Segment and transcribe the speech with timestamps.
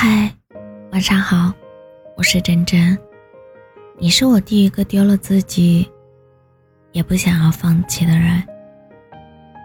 [0.00, 0.32] 嗨，
[0.92, 1.52] 晚上好，
[2.16, 2.96] 我是真真。
[3.98, 5.90] 你是我第一个丢了自己，
[6.92, 8.40] 也不想要放弃的人。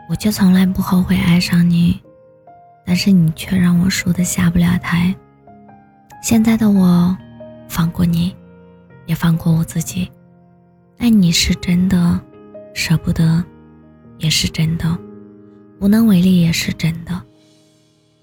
[0.09, 2.01] 我却从来不后悔爱上你，
[2.83, 5.15] 但是你却让我输得下不了台。
[6.23, 7.15] 现在的我，
[7.69, 8.35] 放过你，
[9.05, 10.11] 也放过我自己。
[10.97, 12.19] 爱你是真的，
[12.73, 13.45] 舍不得
[14.17, 14.97] 也是真的，
[15.79, 17.21] 无能为力也是真的。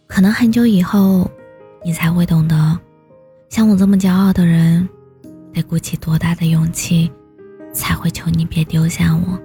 [0.09, 1.31] 可能很久以后。
[1.83, 2.79] 你才会懂得，
[3.49, 4.87] 像我这么骄傲的人，
[5.53, 7.11] 得鼓起多大的勇气，
[7.73, 9.39] 才会求你别丢下我。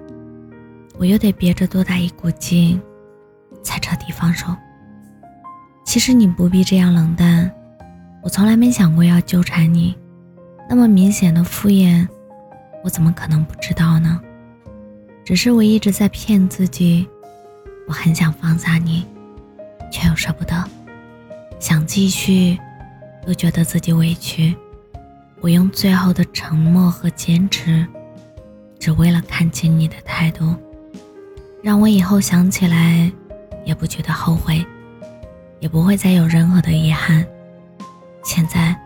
[0.98, 2.80] 我又得憋着多大一股劲，
[3.62, 4.54] 才彻底放手。
[5.84, 7.50] 其实你不必这样冷淡，
[8.22, 9.96] 我从来没想过要纠缠你，
[10.68, 12.06] 那么明显的敷衍，
[12.84, 14.20] 我怎么可能不知道呢？
[15.24, 17.08] 只是我一直在骗自己，
[17.88, 19.06] 我很想放下你，
[19.90, 20.64] 却又舍不得。
[21.58, 22.58] 想继续，
[23.26, 24.54] 又觉得自己委屈。
[25.40, 27.86] 我用最后的沉默和坚持，
[28.78, 30.54] 只为了看清你的态度，
[31.62, 33.10] 让我以后想起来
[33.64, 34.64] 也不觉得后悔，
[35.60, 37.24] 也不会再有任何的遗憾。
[38.24, 38.76] 现在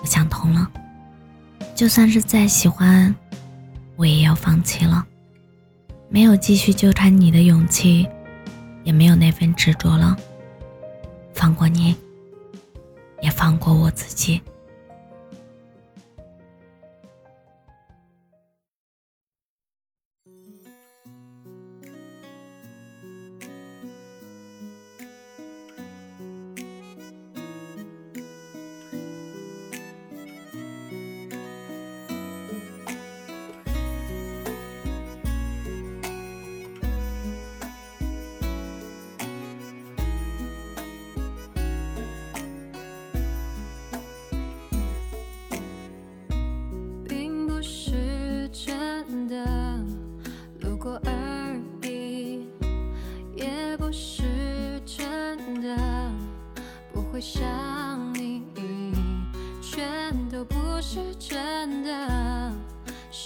[0.00, 0.70] 我想通了，
[1.74, 3.14] 就算是再喜欢，
[3.96, 5.06] 我也要放弃了。
[6.08, 8.06] 没有继续纠缠你的勇气，
[8.84, 10.16] 也没有那份执着了。
[11.44, 11.94] 放过你，
[13.20, 14.40] 也放过我自己。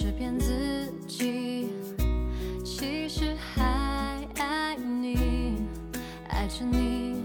[0.01, 1.71] 是骗自己。
[2.65, 5.57] 其实还爱你，
[6.29, 7.25] 爱着你，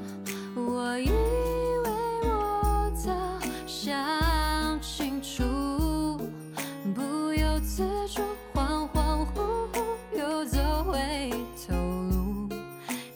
[0.55, 1.91] 我以为
[2.23, 3.11] 我早
[3.67, 5.43] 想清楚，
[6.95, 8.23] 不由自主，
[8.55, 11.29] 恍恍惚惚又走回
[11.67, 12.49] 头路，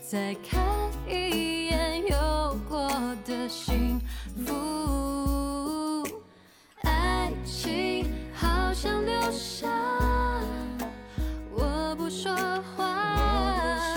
[0.08, 0.62] 再看
[9.28, 9.68] 落下
[11.52, 12.34] 我不说
[12.78, 13.94] 话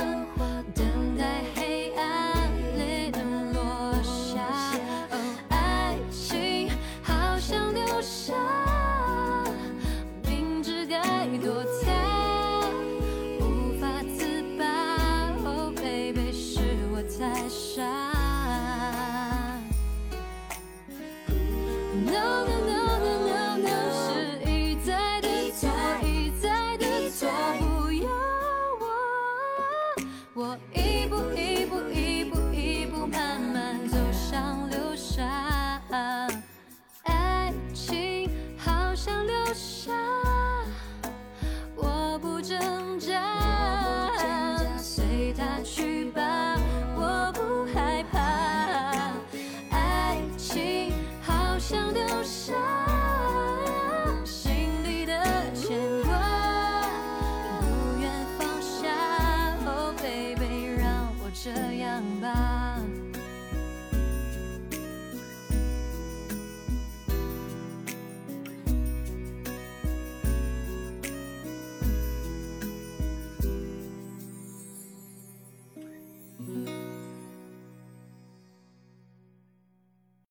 [0.75, 4.41] 等待黑暗泪能落下
[5.51, 6.69] 爱情
[7.01, 8.35] 好像流沙
[10.27, 11.01] 明知该
[11.39, 12.67] 躲它
[13.39, 14.65] 无法自拔
[15.49, 16.59] oh baby 是
[16.93, 18.20] 我太傻。